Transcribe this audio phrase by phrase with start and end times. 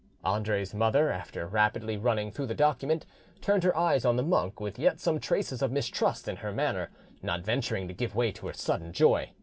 [0.25, 3.05] Andre's mother, after rapidly running through the document,
[3.39, 6.89] turned her eyes on the monk with yet some traces of mistrust in her manner,
[7.21, 9.29] not venturing to give way to her sudden joy.